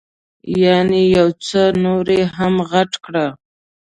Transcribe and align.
یعنې 0.63 1.01
یو 1.17 1.29
څه 1.45 1.61
یې 1.71 1.75
نور 1.83 2.05
هم 2.37 2.53
غټ 2.71 2.91
کړه. 3.05 3.25